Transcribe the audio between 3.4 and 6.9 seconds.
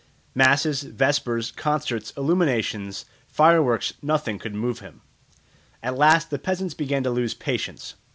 works nothing could move him. At last the peasants